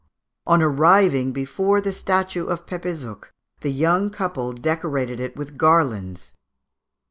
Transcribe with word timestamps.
On 0.47 0.63
arriving 0.63 1.31
before 1.31 1.79
the 1.79 1.91
statue 1.91 2.47
of 2.47 2.65
Pepézuch 2.65 3.25
the 3.59 3.69
young 3.71 4.09
people 4.09 4.51
decorated 4.51 5.19
it 5.19 5.35
with 5.35 5.57
garlands. 5.59 6.33